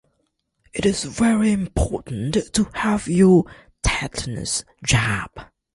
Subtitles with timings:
[0.73, 3.45] It's very important to have your
[3.83, 5.29] tetanus jab.